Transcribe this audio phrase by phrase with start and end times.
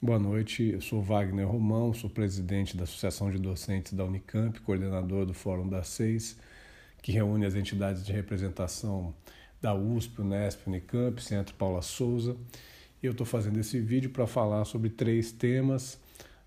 [0.00, 5.26] Boa noite, eu sou Wagner Romão, sou presidente da Associação de Docentes da Unicamp, coordenador
[5.26, 6.38] do Fórum das Seis,
[7.02, 9.12] que reúne as entidades de representação
[9.60, 12.36] da USP, Unesp, Unicamp, Centro Paula Souza.
[13.02, 15.98] E eu estou fazendo esse vídeo para falar sobre três temas.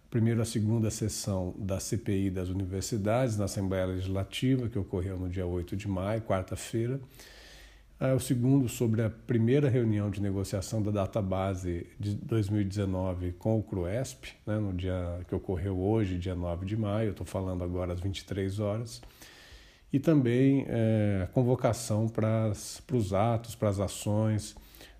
[0.10, 5.46] Primeiro, a segunda sessão da CPI das universidades na Assembleia Legislativa, que ocorreu no dia
[5.46, 7.02] 8 de maio, quarta-feira.
[8.16, 14.34] O segundo, sobre a primeira reunião de negociação da database de 2019 com o CRUESP,
[14.44, 18.60] né, no dia que ocorreu hoje, dia 9 de maio, estou falando agora às 23
[18.60, 19.04] horas.
[19.94, 22.52] E também é, a convocação para
[22.92, 24.56] os atos, para as ações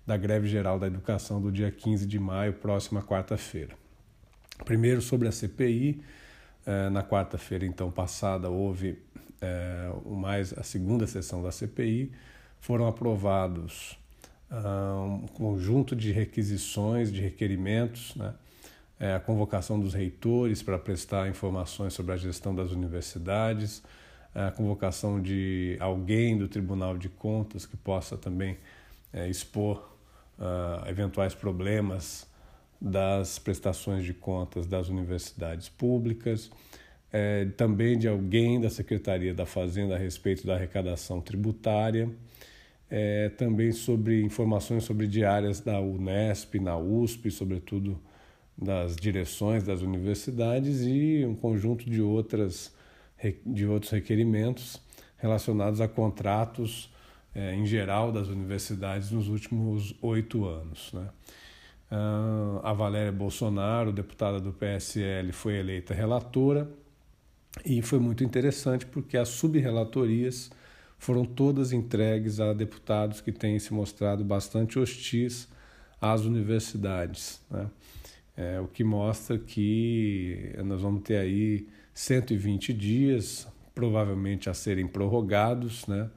[0.06, 3.74] da greve geral da educação do dia 15 de maio, próxima quarta-feira.
[4.64, 6.00] Primeiro sobre a CPI,
[6.64, 8.96] eh, na quarta-feira então passada houve
[9.40, 12.12] eh, mais a segunda sessão da CPI,
[12.62, 13.98] foram aprovados
[14.50, 18.34] um conjunto de requisições, de requerimentos, né?
[19.00, 23.82] Eh, a convocação dos reitores para prestar informações sobre a gestão das universidades,
[24.34, 28.58] a convocação de alguém do Tribunal de Contas que possa também
[29.28, 29.92] expor
[30.38, 32.26] uh, eventuais problemas
[32.80, 36.50] das prestações de contas das universidades públicas,
[37.12, 42.10] é, também de alguém da Secretaria da Fazenda a respeito da arrecadação tributária,
[42.94, 47.98] é, também sobre informações sobre diárias da Unesp, na USP, sobretudo
[48.56, 52.70] das direções das universidades e um conjunto de, outras,
[53.46, 54.78] de outros requerimentos
[55.16, 56.92] relacionados a contratos
[57.34, 60.92] é, em geral das universidades nos últimos oito anos.
[60.92, 61.08] Né?
[61.90, 66.70] Uh, a Valéria Bolsonaro, deputada do PSL, foi eleita relatora
[67.64, 70.50] e foi muito interessante porque as subrelatorias
[71.02, 75.48] foram todas entregues a deputados que têm se mostrado bastante hostis
[76.00, 77.40] às universidades.
[77.50, 77.68] Né?
[78.36, 85.88] É, o que mostra que nós vamos ter aí 120 dias, provavelmente a serem prorrogados
[85.88, 86.08] né?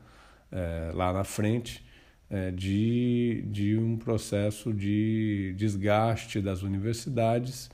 [0.52, 1.84] É, lá na frente,
[2.30, 7.72] é, de, de um processo de desgaste das universidades.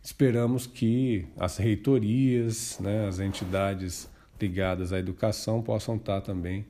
[0.00, 4.08] Esperamos que as reitorias, né, as entidades
[4.46, 6.66] ligadas à educação possam estar também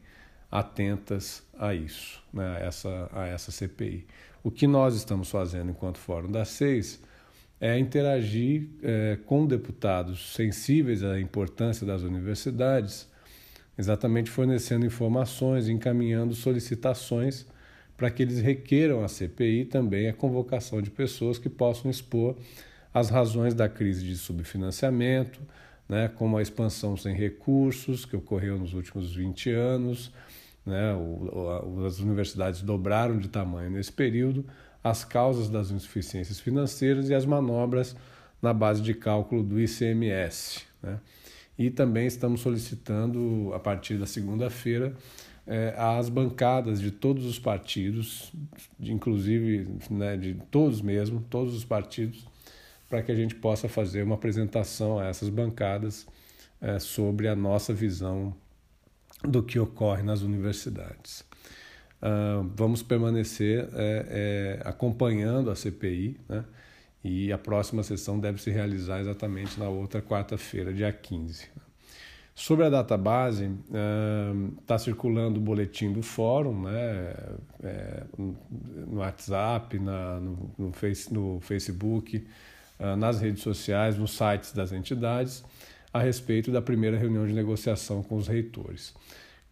[0.51, 4.07] atentas a isso, né, a, essa, a essa CPI.
[4.43, 7.01] O que nós estamos fazendo enquanto Fórum das Seis
[7.61, 13.09] é interagir é, com deputados sensíveis à importância das universidades
[13.79, 17.47] exatamente fornecendo informações, encaminhando solicitações
[17.97, 22.37] para que eles requeram à CPI também a convocação de pessoas que possam expor
[22.93, 25.41] as razões da crise de subfinanciamento,
[25.89, 30.13] né, como a expansão sem recursos que ocorreu nos últimos 20 anos,
[30.65, 34.45] né, o, as universidades dobraram de tamanho nesse período,
[34.83, 37.97] as causas das insuficiências financeiras e as manobras
[38.41, 40.63] na base de cálculo do ICMS.
[40.83, 40.99] Né.
[41.59, 44.95] E também estamos solicitando, a partir da segunda-feira,
[45.47, 48.33] é, as bancadas de todos os partidos,
[48.79, 52.27] de, inclusive né, de todos mesmo, todos os partidos,
[52.95, 56.07] para que a gente possa fazer uma apresentação a essas bancadas
[56.61, 58.33] é, sobre a nossa visão
[59.21, 61.25] do que ocorre nas universidades.
[62.01, 66.45] Uh, vamos permanecer é, é, acompanhando a CPI, né?
[67.03, 71.49] e a próxima sessão deve se realizar exatamente na outra quarta-feira, dia 15.
[72.33, 73.51] Sobre a database,
[74.61, 77.15] está uh, circulando o boletim do fórum, né,
[77.63, 82.25] é, no WhatsApp, na, no, no, face, no Facebook,
[82.97, 85.45] nas redes sociais, nos sites das entidades,
[85.93, 88.95] a respeito da primeira reunião de negociação com os reitores.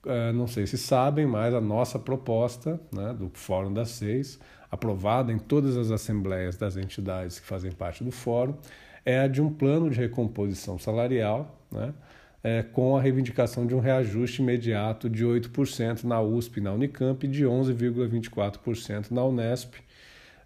[0.04, 4.40] Uh, não sei se sabem, mas a nossa proposta né, do Fórum das Seis
[4.72, 8.54] aprovada em todas as assembleias das entidades que fazem parte do fórum,
[9.04, 11.92] é a de um plano de recomposição salarial, né,
[12.42, 17.24] é, com a reivindicação de um reajuste imediato de 8% na USP e na Unicamp
[17.26, 19.74] e de 11,24% na Unesp,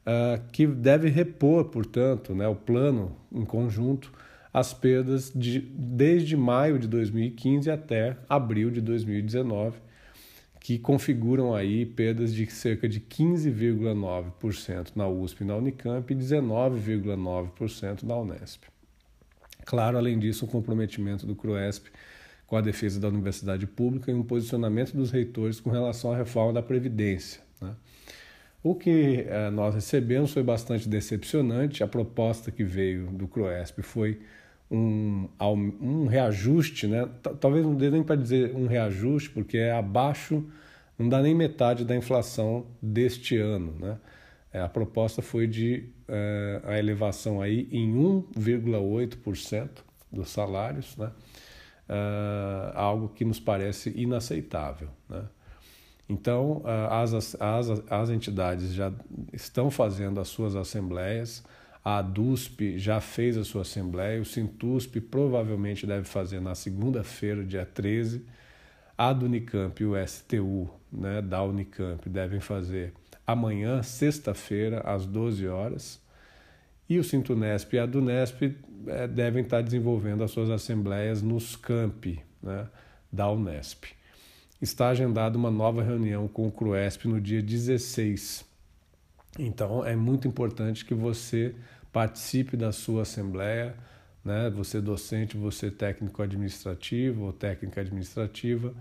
[0.06, 4.12] uh, que deve repor, portanto, né, o plano em conjunto,
[4.52, 9.78] as perdas de, desde maio de 2015 até abril de 2019,
[10.60, 18.02] que configuram aí perdas de cerca de 15,9% na USP e na Unicamp e 19,9%
[18.02, 18.64] na Unesp.
[19.64, 21.90] Claro, além disso, o comprometimento do CRUESP
[22.46, 26.52] com a defesa da universidade pública e um posicionamento dos reitores com relação à reforma
[26.52, 27.40] da Previdência.
[27.60, 27.74] Né?
[28.66, 31.84] O que eh, nós recebemos foi bastante decepcionante.
[31.84, 34.20] A proposta que veio do CRUESP foi
[34.68, 35.28] um,
[35.80, 37.08] um reajuste, né?
[37.40, 40.44] talvez não dê nem para dizer um reajuste, porque é abaixo,
[40.98, 43.72] não dá nem metade da inflação deste ano.
[43.78, 43.98] Né?
[44.52, 49.68] É, a proposta foi de é, a elevação aí em 1,8%
[50.10, 51.12] dos salários, né?
[52.74, 54.88] Algo que nos parece inaceitável.
[55.08, 55.22] Né?
[56.08, 58.92] Então, as, as, as entidades já
[59.32, 61.42] estão fazendo as suas assembleias,
[61.84, 67.66] a DUSP já fez a sua assembleia, o Sintusp provavelmente deve fazer na segunda-feira, dia
[67.66, 68.24] 13,
[68.96, 72.92] a do Unicamp e o STU né, da Unicamp devem fazer
[73.26, 76.00] amanhã, sexta-feira, às 12 horas,
[76.88, 78.42] e o Sintunesp e a Dunesp
[78.86, 82.68] é, devem estar desenvolvendo as suas assembleias nos campi né,
[83.12, 83.95] da Unesp.
[84.60, 88.42] Está agendada uma nova reunião com o CRUESP no dia 16.
[89.38, 91.54] Então é muito importante que você
[91.92, 93.74] participe da sua assembleia,
[94.24, 94.48] né?
[94.48, 98.72] você docente, você técnico administrativo ou técnica administrativa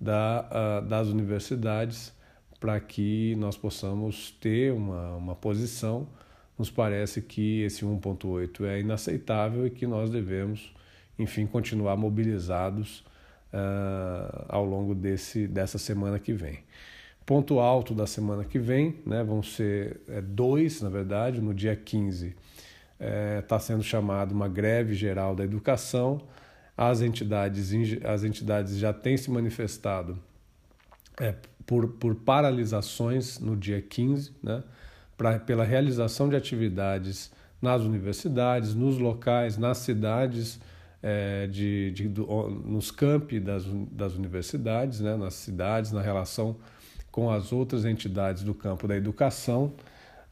[0.00, 0.48] da,
[0.82, 2.12] uh, das universidades,
[2.60, 6.08] para que nós possamos ter uma, uma posição
[6.56, 10.72] nos parece que esse 1,8 é inaceitável e que nós devemos,
[11.18, 13.04] enfim, continuar mobilizados
[13.54, 16.58] uh, ao longo desse, dessa semana que vem.
[17.24, 21.74] Ponto alto da semana que vem, né, vão ser é, dois, na verdade, no dia
[21.74, 22.36] 15 está
[23.00, 26.20] é, tá sendo chamada uma greve geral da educação.
[26.76, 27.70] As entidades,
[28.04, 30.18] as entidades já têm se manifestado
[31.20, 31.34] é,
[31.64, 34.62] por, por paralisações no dia 15, né?
[35.16, 37.30] pra, pela realização de atividades
[37.60, 40.60] nas universidades, nos locais, nas cidades,
[41.06, 46.56] é, de, de, do, nos campi das, das universidades, né, nas cidades, na relação
[47.10, 49.74] com as outras entidades do campo da educação.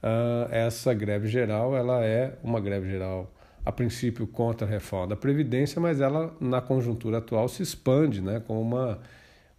[0.03, 3.31] Uh, essa greve geral ela é uma greve geral
[3.65, 8.41] a princípio contra a reforma da Previdência, mas ela, na conjuntura atual, se expande né,
[8.41, 8.99] com uma,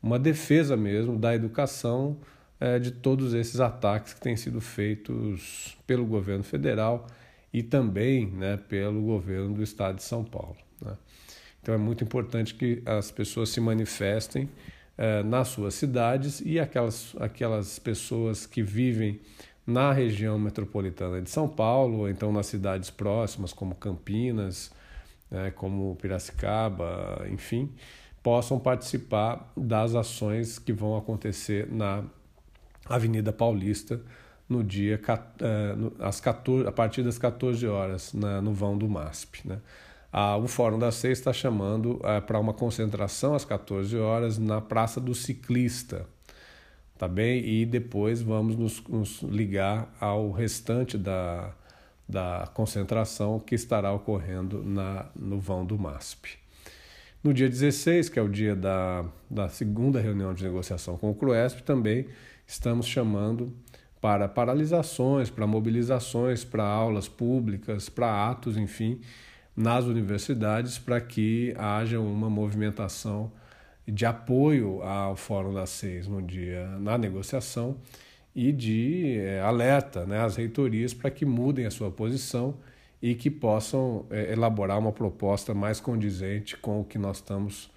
[0.02, 2.18] uma defesa mesmo da educação
[2.60, 7.06] é, de todos esses ataques que têm sido feitos pelo governo federal
[7.54, 10.58] e também né, pelo governo do estado de São Paulo.
[10.84, 10.96] Né?
[11.62, 14.50] Então é muito importante que as pessoas se manifestem
[14.98, 19.20] é, nas suas cidades e aquelas, aquelas pessoas que vivem
[19.66, 24.72] na região metropolitana de São Paulo, ou então nas cidades próximas, como Campinas,
[25.32, 27.72] né, como Piracicaba, enfim,
[28.22, 32.04] possam participar das ações que vão acontecer na
[32.86, 34.02] Avenida Paulista,
[34.48, 39.48] no dia uh, às 14, a partir das 14 horas, na, no vão do MASP.
[39.48, 39.60] Né?
[40.16, 44.62] Ah, o Fórum da Seis está chamando uh, para uma concentração às 14 horas na
[44.62, 46.06] Praça do Ciclista,
[47.00, 47.44] tá bem?
[47.44, 51.52] E depois vamos nos, nos ligar ao restante da,
[52.08, 56.38] da concentração que estará ocorrendo na, no vão do MASP.
[57.24, 61.16] No dia 16, que é o dia da, da segunda reunião de negociação com o
[61.16, 62.06] CRUESP, também
[62.46, 63.52] estamos chamando
[64.00, 69.02] para paralisações, para mobilizações, para aulas públicas, para atos, enfim,
[69.56, 73.32] nas universidades, para que haja uma movimentação
[73.88, 77.78] de apoio ao Fórum das Seis no dia na negociação
[78.36, 82.56] e de é, alerta né, às reitorias para que mudem a sua posição
[83.02, 87.70] e que possam é, elaborar uma proposta mais condizente com o que nós estamos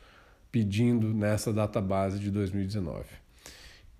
[0.51, 3.05] pedindo nessa data base de 2019.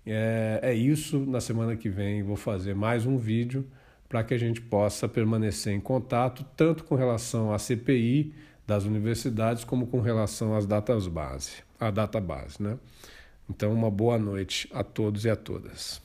[0.05, 1.19] É, é isso.
[1.19, 3.67] Na semana que vem vou fazer mais um vídeo
[4.07, 8.33] para que a gente possa permanecer em contato, tanto com relação à CPI
[8.65, 12.61] das universidades, como com relação às datas base, à data base.
[12.61, 12.77] Né?
[13.49, 16.01] Então, uma boa noite a todos e a todas.